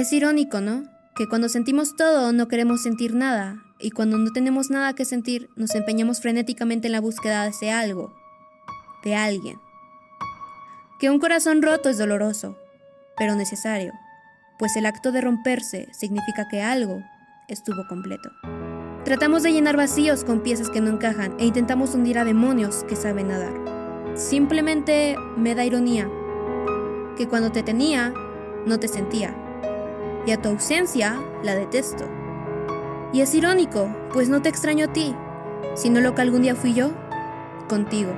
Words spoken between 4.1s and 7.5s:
no tenemos nada que sentir nos empeñamos frenéticamente en la búsqueda de